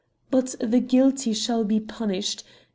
But 0.31 0.55
the 0.59 0.79
guilty 0.79 1.31
shall 1.33 1.63
be 1.63 1.79
punished! 1.79 2.43